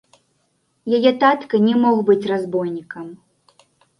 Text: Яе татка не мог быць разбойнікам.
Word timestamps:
Яе 0.97 1.11
татка 1.23 1.55
не 1.67 1.75
мог 1.83 2.01
быць 2.09 2.29
разбойнікам. 2.33 3.05